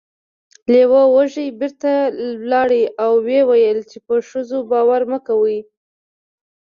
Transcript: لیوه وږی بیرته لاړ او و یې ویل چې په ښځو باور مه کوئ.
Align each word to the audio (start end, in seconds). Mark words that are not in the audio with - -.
لیوه 0.71 1.03
وږی 1.15 1.47
بیرته 1.59 1.93
لاړ 2.51 2.69
او 3.03 3.11
و 3.23 3.27
یې 3.33 3.41
ویل 3.49 3.79
چې 3.91 3.97
په 4.05 4.13
ښځو 4.29 4.57
باور 4.71 5.01
مه 5.11 5.19
کوئ. 5.27 5.59